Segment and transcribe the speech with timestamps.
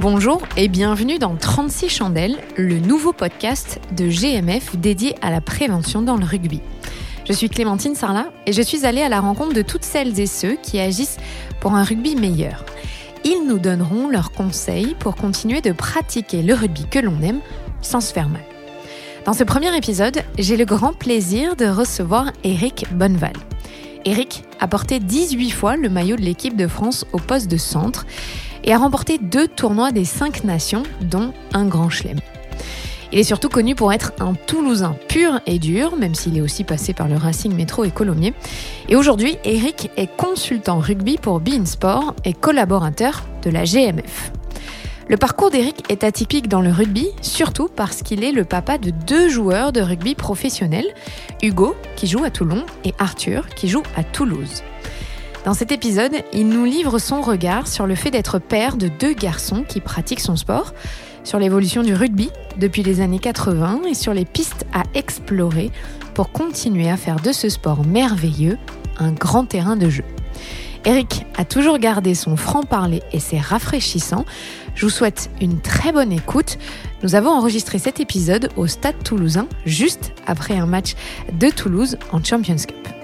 [0.00, 6.00] Bonjour et bienvenue dans 36 chandelles, le nouveau podcast de GMF dédié à la prévention
[6.00, 6.62] dans le rugby.
[7.28, 10.24] Je suis Clémentine Sarlat et je suis allée à la rencontre de toutes celles et
[10.24, 11.18] ceux qui agissent
[11.60, 12.64] pour un rugby meilleur.
[13.24, 17.40] Ils nous donneront leurs conseils pour continuer de pratiquer le rugby que l'on aime
[17.82, 18.40] sans se faire mal.
[19.26, 23.34] Dans ce premier épisode, j'ai le grand plaisir de recevoir Eric Bonneval.
[24.06, 28.06] Eric a porté 18 fois le maillot de l'équipe de France au poste de centre
[28.64, 32.18] et a remporté deux tournois des cinq nations, dont un grand chelem.
[33.12, 36.62] Il est surtout connu pour être un Toulousain pur et dur, même s'il est aussi
[36.62, 38.34] passé par le Racing Métro et Colomiers.
[38.88, 44.30] Et aujourd'hui, Eric est consultant rugby pour Bein Sport et collaborateur de la GMF.
[45.08, 48.90] Le parcours d'Eric est atypique dans le rugby, surtout parce qu'il est le papa de
[48.90, 50.86] deux joueurs de rugby professionnels,
[51.42, 54.62] Hugo, qui joue à Toulon, et Arthur, qui joue à Toulouse.
[55.44, 59.14] Dans cet épisode, il nous livre son regard sur le fait d'être père de deux
[59.14, 60.74] garçons qui pratiquent son sport,
[61.24, 65.70] sur l'évolution du rugby depuis les années 80 et sur les pistes à explorer
[66.14, 68.58] pour continuer à faire de ce sport merveilleux
[68.98, 70.04] un grand terrain de jeu.
[70.84, 74.24] Eric a toujours gardé son franc-parler et c'est rafraîchissant.
[74.74, 76.58] Je vous souhaite une très bonne écoute.
[77.02, 80.94] Nous avons enregistré cet épisode au Stade toulousain juste après un match
[81.32, 82.99] de Toulouse en Champions Cup.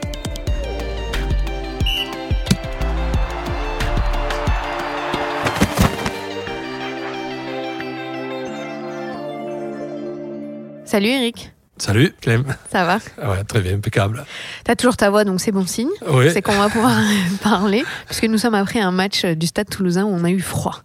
[10.86, 11.52] Salut Eric.
[11.78, 12.44] Salut Clem.
[12.72, 12.98] Ça va?
[13.28, 14.24] Ouais, très bien, impeccable.
[14.64, 15.90] T'as toujours ta voix, donc c'est bon signe.
[16.10, 16.30] Oui.
[16.32, 16.96] C'est qu'on va pouvoir
[17.42, 20.80] parler, puisque nous sommes après un match du Stade toulousain où on a eu froid.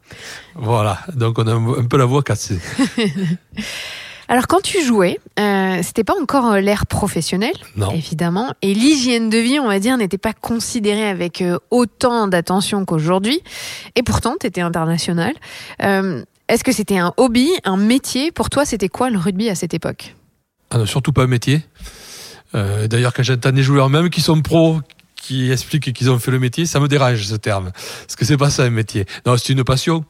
[0.56, 2.60] Voilà, donc on a un peu la voix cassée.
[4.28, 7.92] Alors quand tu jouais, euh, c'était pas encore l'ère professionnelle, Non.
[7.92, 12.86] évidemment, et l'hygiène de vie, on va dire, n'était pas considérée avec euh, autant d'attention
[12.86, 13.42] qu'aujourd'hui.
[13.96, 15.34] Et pourtant, tu étais international.
[15.84, 18.30] Euh, Est-ce que c'était un hobby, un métier?
[18.34, 20.18] Pour toi, c'était quoi le rugby à cette époque?
[20.70, 21.62] Ah surtout pas un métier.
[22.56, 24.82] Euh, D'ailleurs, quand j'entends des joueurs même qui sont pros,
[25.16, 27.72] qui expliquent qu'ils ont fait le métier, ça me dérange ce terme.
[28.02, 29.06] Parce que c'est pas ça un métier.
[29.26, 30.04] Non, c'était une passion.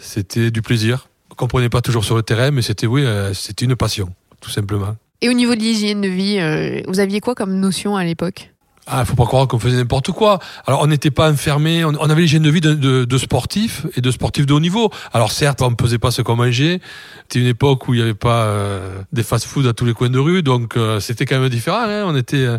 [0.00, 1.06] C'était du plaisir.
[1.30, 4.08] On comprenait pas toujours sur le terrain, mais c'était oui, euh, c'était une passion,
[4.40, 4.96] tout simplement.
[5.20, 8.54] Et au niveau de l'hygiène de vie, euh, vous aviez quoi comme notion à l'époque?
[8.90, 10.38] Ah, faut pas croire qu'on faisait n'importe quoi.
[10.66, 11.84] Alors, on n'était pas enfermé.
[11.84, 14.90] On, avait l'hygiène de vie de, de, sportifs et de sportifs de haut niveau.
[15.12, 16.80] Alors, certes, on ne pesait pas ce qu'on mangeait.
[17.22, 20.08] C'était une époque où il n'y avait pas euh, des fast-food à tous les coins
[20.08, 21.82] de rue, donc euh, c'était quand même différent.
[21.82, 22.46] Hein, on était.
[22.46, 22.58] euh,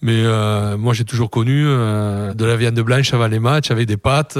[0.00, 3.96] mais euh, moi, j'ai toujours connu de la viande blanche avant les matchs, avec des
[3.96, 4.38] pâtes.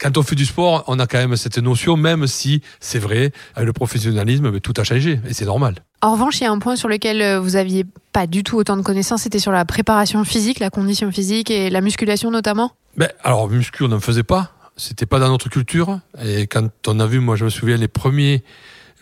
[0.00, 0.08] Euh.
[0.08, 3.32] Quand on fait du sport, on a quand même cette notion, même si c'est vrai,
[3.54, 5.76] avec le professionnalisme, tout a changé et c'est normal.
[6.02, 8.56] En revanche, il y a un point sur lequel euh, vous aviez pas du tout
[8.56, 12.72] autant de connaissances, c'était sur la préparation physique, la condition physique et la musculation notamment.
[12.96, 14.52] Ben, alors, muscu, on n'en faisait pas.
[14.76, 16.00] C'était pas dans notre culture.
[16.24, 18.42] Et quand on a vu, moi, je me souviens, les premiers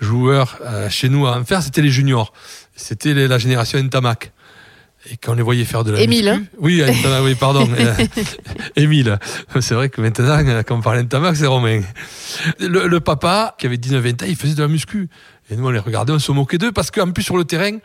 [0.01, 2.33] joueurs euh, chez nous à en faire, c'était les juniors.
[2.75, 4.33] C'était la génération Ntamak.
[5.11, 7.69] Et quand on les voyait faire de la Émile, muscu- Oui, Ntamak, oui, pardon.
[7.79, 7.95] Euh,
[8.77, 9.19] Émile.
[9.61, 11.83] C'est vrai que maintenant, quand on parle Ntamak, c'est Romain.
[12.61, 15.09] Le, le papa, qui avait 19-20 ans, il faisait de la muscu.
[15.51, 17.79] Et nous, on les regardait, on se moquait d'eux, parce qu'en plus, sur le terrain,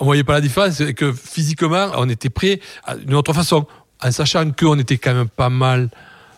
[0.00, 2.60] on voyait pas la différence, et que physiquement, on était prêt
[3.06, 3.66] d'une autre façon,
[4.02, 5.90] en sachant qu'on était quand même pas mal.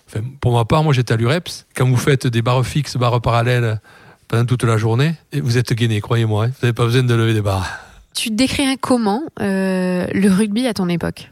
[0.06, 1.64] Enfin, pour ma part, moi j'étais à l'UREPS.
[1.74, 3.80] Quand vous faites des barres fixes, barres parallèles
[4.28, 6.44] pendant toute la journée, vous êtes gainé, croyez-moi.
[6.44, 6.48] hein.
[6.48, 7.66] Vous n'avez pas besoin de lever des barres.
[8.14, 11.30] Tu décrirais comment euh, le rugby à ton époque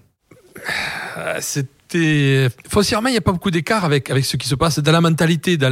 [1.16, 4.78] Euh, C'était foncièrement, il n'y a pas beaucoup d'écart avec avec ce qui se passe
[4.78, 5.70] dans la mentalité, dans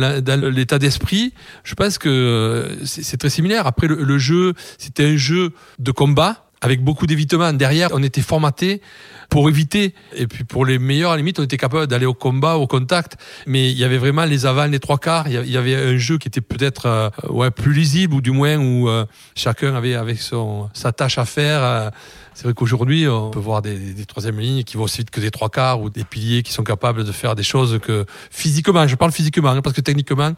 [0.51, 1.33] l'état d'esprit.
[1.65, 3.67] Je pense que euh, c'est c'est très similaire.
[3.67, 7.53] Après le, le jeu, c'était un jeu de combat avec beaucoup d'évitement.
[7.53, 8.81] Derrière, on était formaté
[9.29, 9.95] pour éviter.
[10.15, 12.67] Et puis pour les meilleurs, à la limite, on était capable d'aller au combat, au
[12.67, 13.17] contact.
[13.47, 15.29] Mais il y avait vraiment les avals, les trois quarts.
[15.29, 18.57] Il y avait un jeu qui était peut-être euh, ouais plus lisible ou du moins
[18.57, 21.63] où euh, chacun avait avec son sa tâche à faire.
[21.63, 21.91] euh,
[22.35, 25.11] c'est vrai qu'aujourd'hui, on peut voir des, des, des troisièmes lignes qui vont aussi vite
[25.11, 28.07] que des trois quarts ou des piliers qui sont capables de faire des choses que
[28.31, 30.33] physiquement, je parle physiquement, hein, parce que techniquement,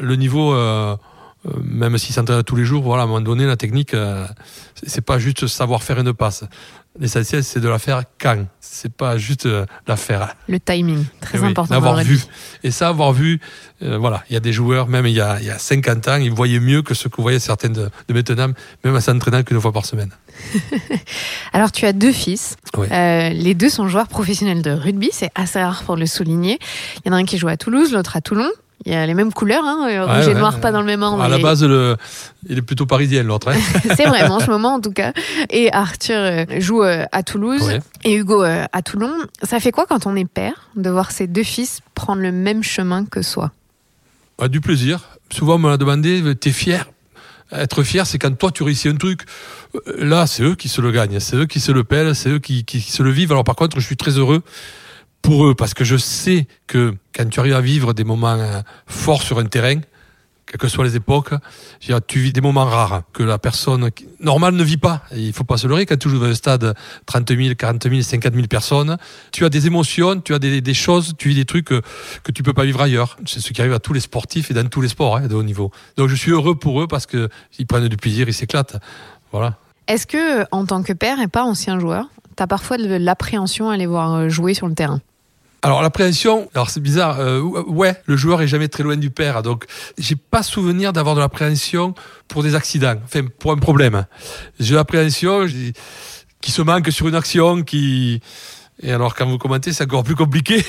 [0.00, 0.96] le niveau, euh,
[1.62, 4.26] même s'il s'entraîne tous les jours, voilà, à un moment donné, la technique, euh,
[4.86, 6.44] c'est pas juste savoir faire une passe.
[6.98, 8.44] L'essentiel, c'est de la faire quand.
[8.60, 10.36] C'est pas juste euh, la faire.
[10.46, 11.74] Le timing, très Eh oui, important.
[11.74, 12.22] L'avoir vu.
[12.62, 13.40] Et ça, avoir vu,
[13.82, 16.08] euh, voilà, il y a des joueurs, même il y a, il y a 50
[16.08, 18.52] ans, ils voyaient mieux que ce que voyaient certains de, de maintenant,
[18.84, 20.10] même en s'entraînant qu'une fois par semaine.
[21.54, 22.56] Alors tu as deux fils.
[22.76, 26.58] Euh, les deux sont joueurs professionnels de rugby, c'est assez rare pour le souligner.
[27.04, 28.50] Il y en a un qui joue à Toulouse, l'autre à Toulon.
[28.84, 30.40] Il y a les mêmes couleurs, hein, euh, rouge Ouais, et ouais.
[30.40, 31.22] noir, pas dans le même ordre.
[31.22, 31.96] à la base, le,
[32.48, 33.48] il est plutôt parisien, l'autre.
[33.48, 33.58] Hein.
[33.96, 35.12] C'est vrai, en ce moment en tout cas.
[35.50, 39.12] Et Arthur euh, joue euh, à Toulouse et Hugo à Toulon.
[39.42, 42.62] Ça fait quoi quand on est père de voir ses deux fils prendre le même
[42.62, 43.52] chemin que soi?
[44.40, 45.00] Ah, du plaisir.
[45.30, 46.86] souvent on me l'a demandé, t'es fier?
[47.52, 49.22] Être fier, c'est quand toi tu réussis un truc.
[49.98, 52.38] Là, c'est eux qui se le gagnent, c'est eux qui se le pèlent, c'est eux
[52.38, 53.30] qui, qui, se le vivent.
[53.30, 54.42] Alors par contre, je suis très heureux
[55.22, 58.60] pour eux parce que je sais que quand tu arrives à vivre des moments euh,
[58.86, 59.80] forts sur un terrain,
[60.46, 61.30] quelles que soient les époques,
[62.06, 63.90] tu vis des moments rares que la personne
[64.20, 65.02] normale ne vit pas.
[65.14, 66.74] il faut pas se leurrer quand tu joues dans un stade
[67.06, 68.98] 30 000, 40 000, 50 000 personnes.
[69.30, 71.80] Tu as des émotions, tu as des, choses, tu vis des trucs que,
[72.22, 73.16] que tu peux pas vivre ailleurs.
[73.24, 75.34] C'est ce qui arrive à tous les sportifs et dans tous les sports hein, de
[75.34, 75.70] haut niveau.
[75.96, 78.76] Donc je suis heureux pour eux parce que ils prennent du plaisir, ils s'éclatent.
[79.30, 79.56] Voilà.
[79.88, 83.70] Est-ce que, en tant que père et pas ancien joueur, tu as parfois de l'appréhension
[83.70, 85.00] à les voir euh, jouer sur le terrain?
[85.62, 89.44] Alors l'appréhension, alors c'est bizarre, euh, ouais, le joueur est jamais très loin du père,
[89.44, 89.64] donc
[89.96, 91.94] j'ai pas souvenir d'avoir de l'appréhension
[92.26, 94.04] pour des accidents, enfin pour un problème.
[94.58, 95.46] J'ai l'appréhension
[96.40, 98.20] qui se manque sur une action, qui
[98.82, 100.64] et alors quand vous commentez, c'est encore plus compliqué.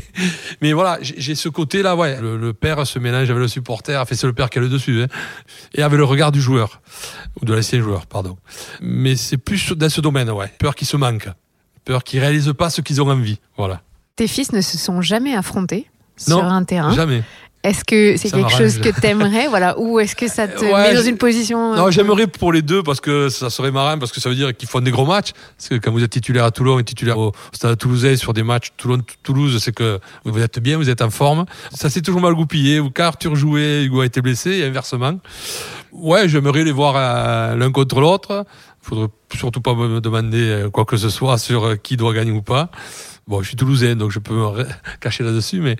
[0.60, 2.20] Mais voilà, j'ai ce côté-là, ouais.
[2.20, 5.02] Le, père se mélange avec le supporter, fait c'est le père qui a le dessus,
[5.02, 5.06] hein,
[5.74, 6.80] et avec le regard du joueur
[7.40, 8.38] ou de l'ancien joueur, pardon.
[8.80, 10.52] Mais c'est plus dans ce domaine, ouais.
[10.58, 11.28] Peur qui se manque,
[11.84, 13.82] peur qui réalisent pas ce qu'ils ont envie, voilà.
[14.18, 15.86] Tes fils ne se sont jamais affrontés
[16.16, 16.92] sur un terrain.
[16.92, 17.22] Jamais.
[17.62, 20.92] Est-ce que c'est quelque chose que tu aimerais voilà, ou est-ce que ça te met
[20.92, 24.20] dans une position Non, j'aimerais pour les deux parce que ça serait marrant parce que
[24.20, 25.30] ça veut dire qu'ils font des gros matchs.
[25.56, 28.42] Parce que quand vous êtes titulaire à Toulon et titulaire au Stade Toulousain sur des
[28.42, 31.44] matchs Toulon-Toulouse, c'est que vous êtes bien, vous êtes en forme.
[31.72, 32.80] Ça s'est toujours mal goupillé.
[32.80, 35.20] Ou Arthur jouait, Hugo a été blessé et inversement.
[35.92, 38.44] Ouais, j'aimerais les voir euh, l'un contre l'autre.
[38.82, 42.32] Faudrait surtout pas me demander euh, quoi que ce soit sur euh, qui doit gagner
[42.32, 42.70] ou pas.
[43.28, 44.64] Bon, je suis toulousain, donc je peux me
[45.00, 45.76] cacher là-dessus, mais,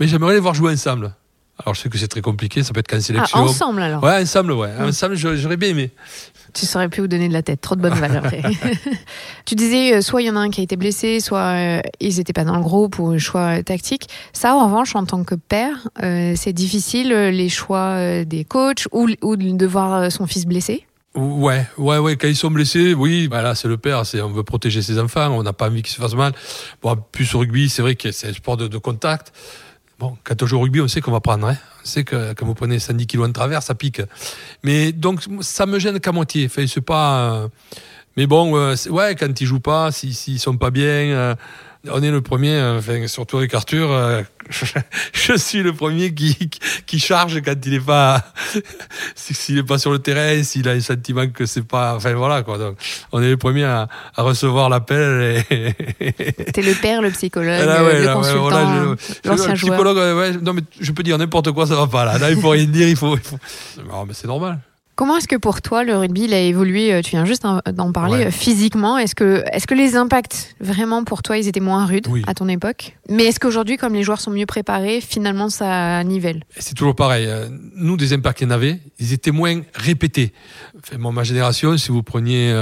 [0.00, 1.14] mais j'aimerais les voir jouer ensemble.
[1.60, 3.38] Alors, je sais que c'est très compliqué, ça peut être qu'en sélection.
[3.40, 4.70] Ah, ensemble, alors Ouais, ensemble, ouais.
[4.80, 5.92] Ensemble, j'aurais bien aimé.
[6.54, 7.60] Tu saurais plus où donner de la tête.
[7.60, 8.24] Trop de bonnes valeurs.
[9.44, 11.80] tu disais, euh, soit il y en a un qui a été blessé, soit euh,
[12.00, 14.08] ils n'étaient pas dans le groupe ou choix tactique.
[14.32, 19.08] Ça, en revanche, en tant que père, euh, c'est difficile les choix des coachs ou,
[19.22, 20.84] ou de voir son fils blessé?
[21.18, 22.16] Ouais, ouais, ouais.
[22.16, 24.02] Quand ils sont blessés, oui, bah c'est le père.
[24.22, 25.28] On veut protéger ses enfants.
[25.36, 26.32] On n'a pas envie qu'ils se fassent mal.
[26.80, 29.32] Bon, plus au rugby, c'est vrai que c'est un sport de, contact.
[29.98, 31.48] Bon, quand on joue au rugby, on sait qu'on va prendre.
[31.48, 31.56] Hein.
[31.82, 34.00] On sait que quand vous prenez 110 kilos en travers, ça pique.
[34.62, 36.46] Mais donc, ça me gêne qu'à moitié.
[36.46, 37.32] Enfin, c'est pas.
[37.32, 37.48] Euh,
[38.16, 40.84] mais bon, euh, ouais, quand ils jouent pas, s'ils ne sont pas bien.
[40.84, 41.34] Euh,
[41.90, 44.24] on est le premier, enfin, surtout avec Arthur,
[45.12, 46.36] je suis le premier qui,
[46.86, 48.22] qui charge quand il n'est pas,
[49.14, 52.42] s'il est pas sur le terrain, s'il a un sentiment que c'est pas, enfin voilà
[52.42, 52.58] quoi.
[52.58, 52.76] Donc,
[53.12, 55.44] on est les premiers à, à recevoir l'appel.
[55.50, 55.74] Et...
[56.52, 59.78] T'es le père, le psychologue, le consultant, l'ancien joueur.
[59.78, 62.18] Psychologue, ouais, non mais je peux dire n'importe quoi, ça va pas là.
[62.18, 63.16] Là, il faut rien dire, il faut.
[63.16, 63.38] Il faut...
[63.88, 64.58] Non, mais c'est normal.
[64.98, 67.92] Comment est-ce que pour toi le rugby il a évolué euh, Tu viens juste d'en
[67.92, 68.98] parler euh, physiquement?
[68.98, 72.48] Est-ce que, est que les impacts vraiment pour toi ils étaient moins rudes à ton
[72.48, 72.96] époque?
[73.08, 76.42] Mais est-ce qu'aujourd'hui, comme les joueurs sont mieux préparés, finalement ça nivelle?
[76.58, 77.26] C'est toujours pareil.
[77.28, 77.46] Euh,
[77.76, 80.32] nous, des impacts qu'il y en avait, ils étaient moins répétés.
[80.82, 82.52] Enfin, moi, ma génération, si vous preniez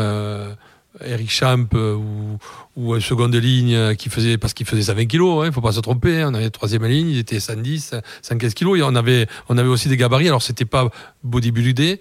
[1.04, 2.38] Eric Champ ou,
[2.76, 5.80] ou seconde ligne qui faisait parce qu'il faisait 120 kilos, il hein, faut pas se
[5.80, 6.22] tromper.
[6.22, 9.68] Hein, on avait troisième ligne, il était 110, 115 kilos et on avait on avait
[9.68, 10.28] aussi des gabarits.
[10.28, 10.90] Alors c'était pas
[11.22, 12.00] bodybuildé,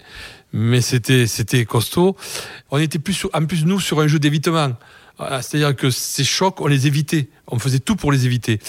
[0.52, 2.16] mais c'était c'était costaud.
[2.70, 4.72] On était plus en plus nous sur un jeu d'évitement.
[5.18, 7.28] C'est-à-dire que ces chocs, on les évitait.
[7.46, 8.60] On faisait tout pour les éviter.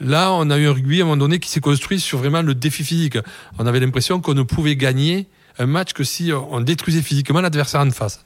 [0.00, 2.42] Là, on a eu un rugby à un moment donné qui s'est construit sur vraiment
[2.42, 3.18] le défi physique.
[3.58, 5.28] On avait l'impression qu'on ne pouvait gagner
[5.60, 8.24] un match que si on détruisait physiquement l'adversaire en face.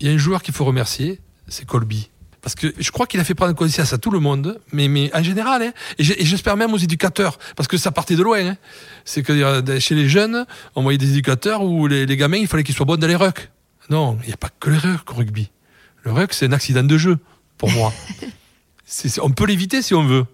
[0.00, 2.10] Il y a un joueur qu'il faut remercier, c'est Colby.
[2.42, 5.14] Parce que je crois qu'il a fait prendre conscience à tout le monde, mais, mais
[5.14, 8.44] en général, hein, et j'espère même aux éducateurs, parce que ça partait de loin.
[8.44, 8.56] Hein.
[9.04, 10.44] C'est que euh, chez les jeunes,
[10.74, 13.48] on voyait des éducateurs où les, gamins, il fallait qu'ils soient bons dans les rucks.
[13.90, 15.50] Non, il n'y a pas que les rucks au rugby.
[16.02, 17.18] Le ruck, c'est un accident de jeu,
[17.58, 17.92] pour moi.
[19.22, 20.26] on peut l'éviter si on veut.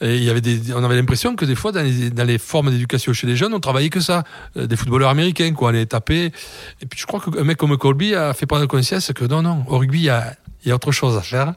[0.00, 0.42] Il y avait
[0.74, 3.90] on avait l'impression que des fois, dans les, formes d'éducation chez les jeunes, on travaillait
[3.90, 4.24] que ça.
[4.56, 6.32] Euh, des footballeurs américains, quoi, les taper.
[6.80, 9.64] Et puis je crois qu'un mec comme Colby a fait prendre conscience que non, non,
[9.68, 11.54] au rugby, il y a, autre chose à faire.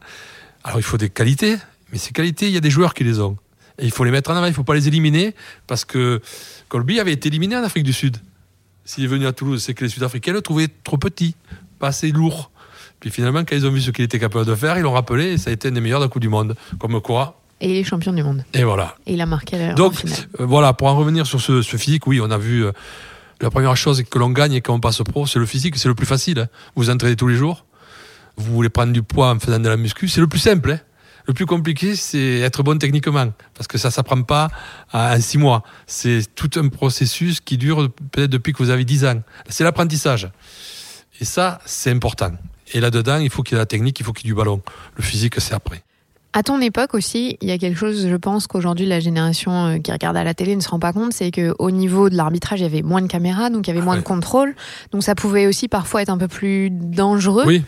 [0.64, 1.58] Alors il faut des qualités,
[1.92, 3.38] mais ces qualités, il y a des joueurs qui les ont.
[3.78, 5.34] Et il faut les mettre en avant, il ne faut pas les éliminer,
[5.68, 6.22] parce que
[6.68, 8.18] Colby avait été éliminé en Afrique du Sud.
[8.86, 11.36] S'il est venu à Toulouse, c'est que les Sud-Africains le trouvaient trop petit,
[11.78, 12.52] pas assez lourd.
[13.00, 15.34] Puis finalement, quand ils ont vu ce qu'il était capable de faire, ils l'ont rappelé
[15.34, 16.56] et ça a été un des meilleurs d'un coup du monde.
[16.80, 18.44] Comme quoi, et il est champion du monde.
[18.54, 18.96] Et voilà.
[19.06, 20.04] Et il a marqué la Donc,
[20.40, 22.72] euh, voilà, pour en revenir sur ce, physique, oui, on a vu euh,
[23.42, 25.96] la première chose que l'on gagne quand on passe pro, c'est le physique, c'est le
[25.96, 26.40] plus facile.
[26.40, 26.48] Hein.
[26.76, 27.66] Vous entraînez tous les jours,
[28.38, 30.72] vous voulez prendre du poids en faisant de la muscu, c'est le plus simple.
[30.72, 30.80] Hein.
[31.26, 34.48] Le plus compliqué, c'est être bon techniquement, parce que ça ne s'apprend pas
[34.94, 35.62] en six mois.
[35.86, 39.22] C'est tout un processus qui dure peut-être depuis que vous avez dix ans.
[39.48, 40.30] C'est l'apprentissage.
[41.22, 42.32] Et ça, c'est important.
[42.74, 44.36] Et là-dedans, il faut qu'il y ait la technique, il faut qu'il y ait du
[44.36, 44.62] ballon.
[44.96, 45.84] Le physique, c'est après.
[46.32, 49.78] À ton époque aussi, il y a quelque chose, je pense qu'aujourd'hui la génération euh,
[49.80, 52.60] qui regarde à la télé ne se rend pas compte, c'est qu'au niveau de l'arbitrage,
[52.60, 54.02] il y avait moins de caméras, donc il y avait Ah moins ouais.
[54.02, 54.56] de contrôle,
[54.92, 57.64] donc ça pouvait aussi parfois être un peu plus dangereux Oui,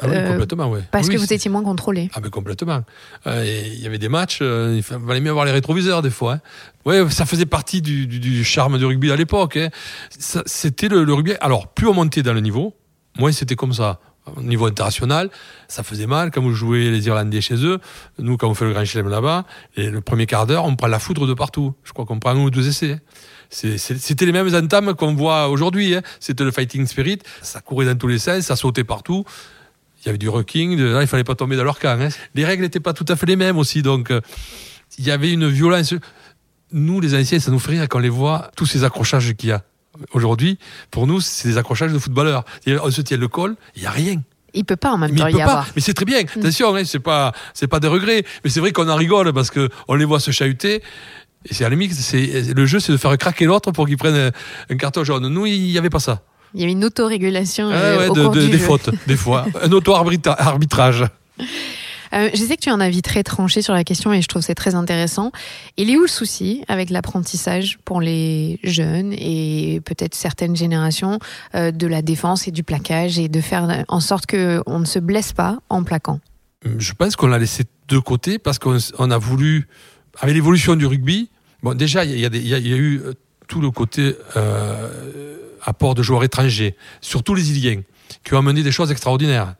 [0.00, 0.80] Ah oui, Euh, complètement, ouais.
[0.92, 2.08] parce Oui, que vous étiez moins contrôlé.
[2.14, 2.82] Ah ben complètement.
[3.26, 6.10] Euh, Il y avait des matchs, euh, il fa- valait mieux avoir les rétroviseurs des
[6.10, 6.34] fois.
[6.34, 6.40] Hein.
[6.84, 9.56] Ouais, ça faisait partie du, du- du charme du rugby à l'époque.
[9.56, 9.70] Hein.
[10.46, 11.32] C'était le, le rugby.
[11.40, 12.74] Alors, plus on montait dans le niveau,
[13.18, 13.98] moins c'était comme ça.
[14.36, 15.28] Au niveau international,
[15.68, 17.78] ça faisait mal quand vous jouez les Irlandais chez eux.
[18.18, 19.44] Nous, quand on fait le Grand Chelem là-bas,
[19.76, 21.74] le premier quart d'heure, on prend la foudre de partout.
[21.84, 23.00] Je crois qu'on prend un ou deux essais.
[23.50, 25.94] C'était les mêmes entames qu'on voit aujourd'hui.
[25.94, 26.02] hein.
[26.20, 27.18] C'était le fighting spirit.
[27.42, 29.24] Ça courait dans tous les sens, ça sautait partout.
[30.02, 32.00] Il y avait du rucking, de- là, il fallait pas tomber dans leur camp.
[32.00, 32.08] hein.
[32.34, 34.20] Les règles n'étaient pas tout à fait les mêmes aussi, donc euh,
[34.98, 35.94] il y avait une violence.
[36.72, 39.50] Nous, les anciens, ça nous fait rire quand on les voit, tous ces accrochages qu'il
[39.50, 39.62] y a.
[40.12, 40.58] Aujourd'hui,
[40.90, 42.44] pour nous, c'est des accrochages de footballeurs.
[42.82, 44.20] On se tient le col, il n'y a rien.
[44.56, 45.44] Il peut pas en même Mais temps il y pas.
[45.44, 45.66] avoir.
[45.74, 46.18] Mais c'est très bien.
[46.20, 48.24] Attention, hein, c'est pas, c'est pas des regrets.
[48.44, 50.82] Mais c'est vrai qu'on en rigole parce que on les voit se chahuter.
[51.48, 53.96] Et c'est à la limite, c'est, le jeu, c'est de faire craquer l'autre pour qu'il
[53.96, 54.32] prenne
[54.70, 55.28] un, carton jaune.
[55.28, 56.22] Nous, il n'y avait pas ça.
[56.54, 58.64] Il y avait une autorégulation Ah euh, ouais, au de- cours de- du des jeu.
[58.64, 59.44] fautes, des fois.
[59.62, 61.04] Un auto-arbitrage.
[62.14, 64.28] Euh, je sais que tu es un avis très tranché sur la question et je
[64.28, 65.32] trouve c'est très intéressant.
[65.76, 71.18] Il est où le souci avec l'apprentissage pour les jeunes et peut-être certaines générations
[71.54, 74.98] euh, de la défense et du plaquage et de faire en sorte qu'on ne se
[74.98, 76.20] blesse pas en plaquant?
[76.78, 79.68] Je pense qu'on l'a laissé de côté parce qu'on on a voulu,
[80.20, 81.30] avec l'évolution du rugby,
[81.62, 83.12] bon, déjà, il y, a eu euh,
[83.48, 87.82] tout le côté euh, apport de joueurs étrangers, surtout les Iliens,
[88.24, 89.54] qui ont amené des choses extraordinaires.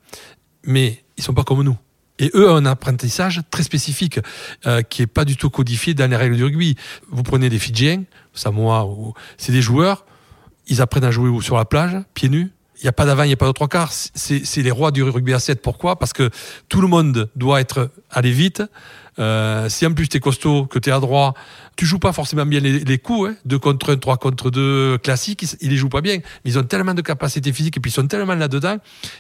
[0.65, 1.77] Mais ils sont pas comme nous.
[2.19, 4.21] Et eux ont un apprentissage très spécifique
[4.67, 6.77] euh, qui est pas du tout codifié dans les règles du rugby.
[7.11, 8.87] Vous prenez des Fidjiens, Samoa,
[9.37, 10.05] c'est des joueurs,
[10.67, 12.51] ils apprennent à jouer sur la plage, pieds nus.
[12.81, 13.93] Il n'y a pas d'avant, il n'y a pas de trois quarts.
[13.93, 15.63] C'est les rois du rugby à 7.
[15.63, 15.97] Pourquoi?
[15.97, 16.29] Parce que
[16.69, 18.63] tout le monde doit être aller vite.
[19.21, 21.35] Euh, si en plus tu es costaud, que tu es à droit,
[21.77, 23.31] tu joues pas forcément bien les, coups.
[23.31, 26.17] Hein, 2 contre 1, 3 contre 2 classiques, ils, ils les jouent pas bien.
[26.17, 28.77] Mais ils ont tellement de capacité physique et puis ils sont tellement là-dedans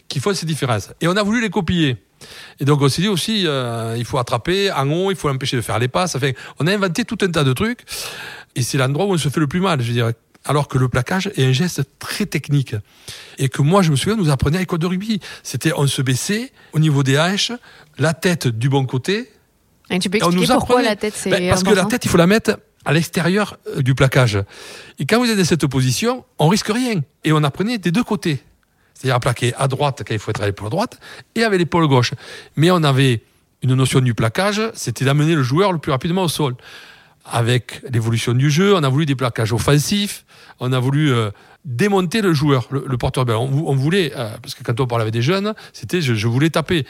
[0.08, 0.92] qu'il faut ces différences.
[1.00, 1.96] Et on a voulu les copier.
[2.60, 5.56] Et donc on s'est dit aussi, euh, il faut attraper en haut, il faut l'empêcher
[5.56, 6.14] de faire les passes.
[6.16, 7.80] Enfin, on a inventé tout un tas de trucs.
[8.56, 10.10] Et c'est l'endroit où on se fait le plus mal, je veux dire.
[10.46, 12.76] Alors que le plaquage est un geste très technique.
[13.38, 15.18] Et que moi, je me souviens, nous apprenions à l'école de rugby.
[15.42, 17.52] C'était, on se baissait au niveau des hanches,
[17.98, 19.30] la tête du bon côté.
[19.90, 22.04] Et tu peux expliquer nous pourquoi apprenait- la tête c'est Ben, parce que la tête,
[22.04, 24.38] il faut la mettre à l'extérieur euh, du plaquage.
[24.98, 27.00] Et quand vous êtes dans cette position, on risque rien.
[27.24, 28.42] Et on apprenait des deux côtés.
[28.94, 30.98] C'est-à-dire à plaquer à droite quand il faut être à l'épaule droite
[31.34, 32.12] et avec l'épaule gauche.
[32.56, 33.22] Mais on avait
[33.62, 36.54] une notion du plaquage, c'était d'amener le joueur le plus rapidement au sol.
[37.24, 40.26] Avec l'évolution du jeu, on a voulu des plaquages offensifs,
[40.60, 41.30] on a voulu euh,
[41.64, 43.24] démonter le joueur, le, le porteur.
[43.24, 46.02] Ben, on, vou- on voulait, euh, parce que quand on parlait avec des jeunes, c'était
[46.02, 46.86] je, je voulais taper.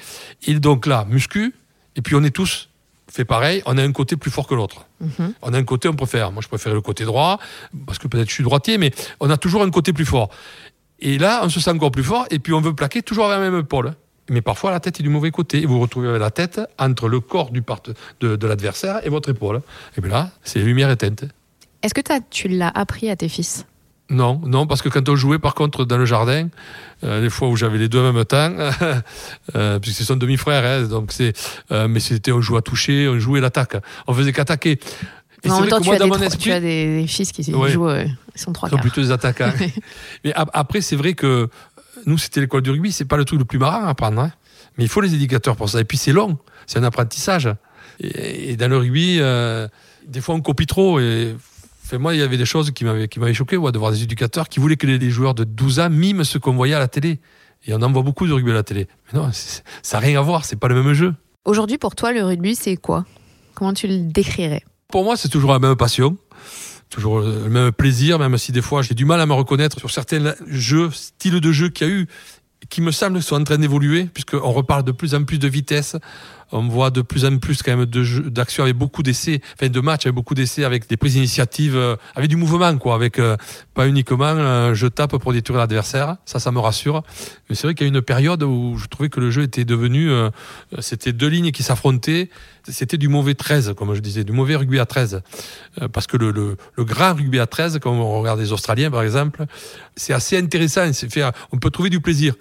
[0.48, 1.54] Et donc là, muscu,
[1.94, 2.68] et puis on est tous
[3.08, 4.86] fait pareil, on a un côté plus fort que l'autre.
[5.00, 5.34] Mhm.
[5.42, 6.32] On a un côté, on préfère.
[6.32, 7.38] Moi, je préfère le côté droit,
[7.86, 10.30] parce que peut-être je suis droitier, mais on a toujours un côté plus fort.
[11.00, 13.38] Et là, on se sent encore plus fort, et puis on veut plaquer toujours avec
[13.42, 13.94] la même épaule.
[14.30, 15.62] Mais parfois, la tête est du mauvais côté.
[15.62, 17.80] Et vous vous retrouvez avec la tête entre le corps du part
[18.20, 19.60] de, de l'adversaire et votre épaule.
[19.98, 21.24] Et bien là, c'est les lumières éteintes.
[21.82, 23.66] Est-ce que t'as- tu l'as appris à tes fils?
[24.10, 26.48] Non, non, parce que quand on jouait, par contre, dans le jardin,
[27.04, 28.52] euh, les fois où j'avais les deux en même temps,
[29.56, 31.32] euh, puisque c'est son demi-frère, hein, donc c'est,
[31.72, 33.76] euh, mais c'était, on jouait à toucher, on jouait l'attaque.
[34.06, 34.78] On faisait qu'attaquer.
[35.44, 37.30] Et En même temps, tu moi, as, dans des, esprit, tu as des, des fils
[37.32, 37.70] qui Ouais.
[37.70, 38.82] jouent, euh, ils sont trois sont quarts.
[38.82, 39.52] plutôt des attaquants.
[40.24, 41.48] mais ap- après, c'est vrai que
[42.06, 44.20] nous, c'était l'école du rugby, c'est pas le truc le plus marrant à apprendre.
[44.22, 44.32] hein.
[44.78, 45.80] Mais il faut les éducateurs pour ça.
[45.80, 47.48] Et puis, c'est long, c'est un apprentissage.
[48.00, 49.68] Et, et dans le rugby, euh,
[50.08, 50.98] des fois, on copie trop.
[50.98, 51.36] Et
[51.84, 53.92] enfin, moi, il y avait des choses qui m'avaient qui m'avaient choqué, ouais, de voir
[53.92, 56.74] des éducateurs qui voulaient que les, les joueurs de 12 ans miment ce qu'on voyait
[56.74, 57.20] à la télé.
[57.66, 58.88] Et on en voit beaucoup de rugby à la télé.
[59.12, 61.14] Mais non, ça n'a rien à voir, c'est pas le même jeu.
[61.44, 63.04] Aujourd'hui, pour toi, le rugby, c'est quoi?
[63.54, 64.64] Comment tu le décrirais?
[64.94, 66.16] Pour moi, c'est toujours la même passion,
[66.88, 69.90] toujours le même plaisir, même si des fois j'ai du mal à me reconnaître sur
[69.90, 72.06] certains jeux, styles de jeu qu'il y a eu,
[72.70, 75.96] qui me semblent sont en train d'évoluer, puisqu'on reparle de plus en plus de vitesse.
[76.52, 80.06] On voit de plus en plus quand même d'actions avec beaucoup d'essais, enfin de matchs
[80.06, 83.36] avec beaucoup d'essais, avec des prises d'initiative, euh, avec du mouvement, quoi, avec euh,
[83.74, 86.16] pas uniquement euh, je tape pour détruire l'adversaire.
[86.24, 87.02] Ça, ça me rassure.
[87.48, 89.64] Mais c'est vrai qu'il y a une période où je trouvais que le jeu était
[89.64, 90.30] devenu, euh,
[90.78, 92.30] c'était deux lignes qui s'affrontaient.
[92.66, 95.20] C'était du mauvais 13, comme je disais, du mauvais rugby à 13.
[95.82, 98.90] Euh, parce que le, le, le grand rugby à 13, comme on regarde les Australiens
[98.90, 99.44] par exemple,
[99.96, 100.90] c'est assez intéressant.
[100.92, 102.34] Fait, on peut trouver du plaisir.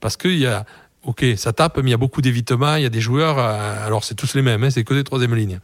[0.00, 0.64] Parce qu'il y a,
[1.04, 3.86] ok, ça tape, mais il y a beaucoup d'évitements, il y a des joueurs, euh,
[3.86, 5.58] alors c'est tous les mêmes, hein, c'est que des troisième lignes.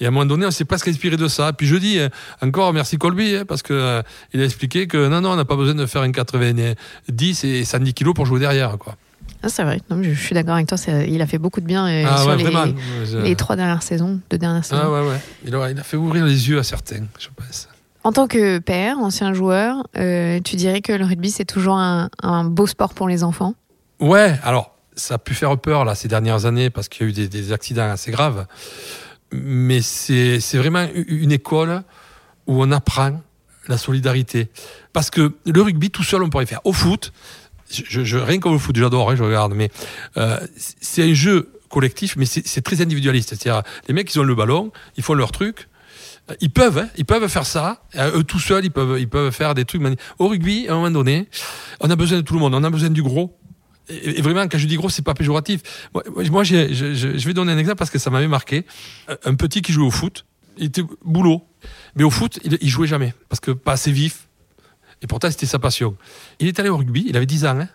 [0.00, 1.52] Et à un moment donné, on s'est presque inspiré de ça.
[1.52, 2.08] Puis je dis euh,
[2.40, 5.44] encore merci Colby, hein, parce que euh, il a expliqué que non, non, on n'a
[5.44, 8.76] pas besoin de faire un 90 et 110 kilos pour jouer derrière.
[8.78, 8.96] Quoi.
[9.42, 11.86] Ah, c'est vrai, non, je, suis d'accord avec toi, il a fait beaucoup de bien
[11.86, 12.72] euh, Ah sur ouais, les, vraiment.
[13.24, 14.82] les- trois dernières saisons, deux dernières saisons.
[14.84, 15.20] Ah ouais, ouais.
[15.44, 17.68] Il a, il a fait ouvrir les yeux à certains, je pense.
[18.04, 22.08] En tant que père, ancien joueur, euh, tu dirais que le rugby, c'est toujours un,
[22.22, 23.54] un beau sport pour les enfants?
[24.02, 27.10] Ouais, alors, ça a pu faire peur là ces dernières années parce qu'il y a
[27.10, 28.46] eu des, des accidents assez graves.
[29.30, 31.84] Mais c'est vraiment une école
[32.48, 33.22] où on apprend
[33.68, 34.48] la solidarité.
[34.92, 36.60] Parce que le rugby, tout seul, on pourrait faire.
[36.64, 37.12] Au foot,
[37.70, 39.70] je, je, rien comme le foot, j'adore, hein, je regarde, mais
[40.16, 43.30] euh, c'est un jeu collectif, mais c'est très individualiste.
[43.30, 45.68] C'est-à-dire, les mecs, ils ont le ballon, ils font leur truc.
[46.40, 47.84] Ils peuvent, hein, ils peuvent faire ça.
[47.96, 49.80] Euh, Eux tout seuls, ils peuvent, ils peuvent faire des trucs.
[50.18, 51.28] Au rugby, à un moment donné,
[51.80, 52.54] on a besoin de tout le monde.
[52.54, 53.38] On a besoin du gros.
[53.88, 55.60] Et, vraiment, quand je dis gros, c'est pas péjoratif.
[56.30, 58.64] Moi, je, vais donner un exemple parce que ça m'avait marqué.
[59.24, 60.24] Un- petit qui jouait au foot,
[60.56, 61.44] il était boulot.
[61.94, 64.28] Mais au foot, il, il jouait jamais parce que pas assez vif.
[65.02, 65.96] Et pourtant, c'était sa passion.
[66.38, 67.68] Il est allé au rugby, il avait 10 ans, hein,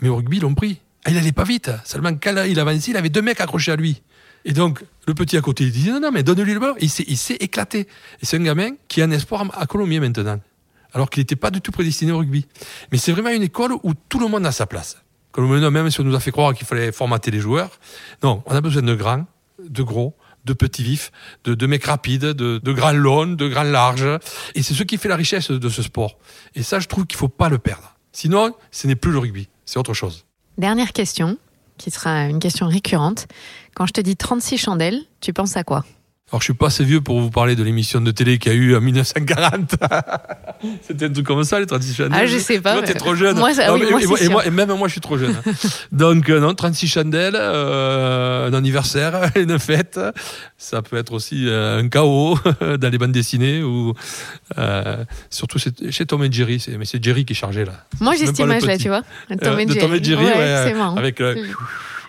[0.00, 0.80] mais au rugby, ils l'ont pris.
[1.04, 1.70] Ah, il allait pas vite.
[1.84, 4.02] Seulement, quand il avançait, il avait deux mecs accrochés à lui.
[4.44, 6.74] Et donc, le petit à côté, il disait non, non, mais donne-lui le ballon.
[6.80, 7.86] Il s'est, éclaté.
[8.20, 10.40] Et c'est un gamin qui est un espoir à Colomiers maintenant.
[10.92, 12.46] Alors qu'il n'était pas du tout prédestiné au rugby.
[12.90, 15.01] Mais c'est vraiment une école où tout le monde a sa place.
[15.32, 17.70] Comme maintenant, même si on nous a fait croire qu'il fallait formater les joueurs.
[18.22, 19.26] Non, on a besoin de grands,
[19.58, 21.10] de gros, de petits vifs,
[21.44, 24.18] de, mecs rapides, de, de grands longs, de grands larges.
[24.54, 26.18] Et c'est ce qui fait la richesse de ce sport.
[26.54, 27.96] Et ça, je trouve qu'il faut pas le perdre.
[28.12, 30.26] Sinon, ce n'est plus le rugby, c'est autre chose.
[30.58, 31.38] Dernière question,
[31.78, 33.26] qui sera une question récurrente.
[33.74, 35.84] Quand je te dis 36 chandelles, tu penses à quoi?
[36.32, 38.54] Alors, je suis pas assez vieux pour vous parler de l'émission de télé qu'il y
[38.54, 39.76] a eu en 1940.
[40.82, 42.08] C'était un truc comme ça, les traditions.
[42.10, 43.36] Ah, je sais pas, Toi, t'es trop jeune.
[43.36, 44.30] Moi, ça- Non, oui, mais- moi, et, moi, et, sûr.
[44.32, 45.36] moi- et même moi, je suis trop jeune.
[45.92, 50.00] Donc, euh, non, 36 chandelles, euh, un anniversaire, une fête.
[50.56, 52.38] Ça peut être aussi euh, un chaos
[52.78, 53.92] dans les bandes dessinées ou
[55.28, 56.64] surtout chez, Tom et Jerry.
[56.78, 57.72] Mais c'est Jerry qui est chargé là.
[58.00, 59.02] Moi, j'ai cette image-là, tu vois.
[59.42, 60.96] Tom et de Tom et Jerry, Ouais, ouais, c'est marrant.
[60.96, 61.36] avec le-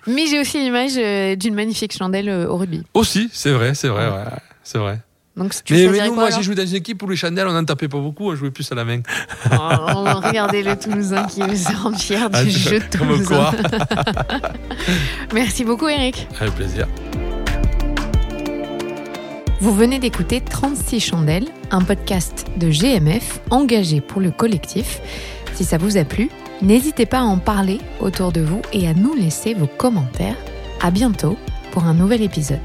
[0.07, 2.83] Mais j'ai aussi l'image euh, d'une magnifique chandelle euh, au rugby.
[2.93, 4.23] Aussi, c'est vrai, c'est vrai, ouais,
[4.63, 4.99] c'est vrai.
[5.35, 7.65] Donc, tu Mais, nous, moi, j'ai joué dans une équipe où les chandelles, on n'en
[7.65, 9.01] tapait pas beaucoup, on jouait plus à la main.
[9.51, 13.51] Oh, Regardez le Toulousain qui se rend fier du Ah, jeu de Comme Toulousain.
[13.51, 13.51] quoi,
[15.33, 16.27] Merci beaucoup, Eric.
[16.39, 16.87] avec plaisir.
[19.59, 24.99] Vous venez d'écouter 36 chandelles, un podcast de GMF engagé pour le collectif.
[25.55, 26.29] Si ça vous a plu,
[26.63, 30.37] n'hésitez pas à en parler autour de vous et à nous laisser vos commentaires.
[30.81, 31.37] À bientôt
[31.71, 32.59] pour un nouvel épisode.